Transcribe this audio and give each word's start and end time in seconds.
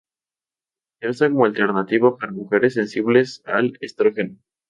Se 0.99 1.09
usa 1.09 1.29
como 1.29 1.45
alternativa 1.45 2.17
para 2.17 2.31
mujeres 2.31 2.73
sensibles 2.73 3.43
al 3.45 3.77
estrógeno. 3.81 4.39